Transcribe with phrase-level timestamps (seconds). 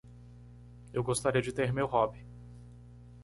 [0.91, 2.25] Eu gostaria de ter meu robe.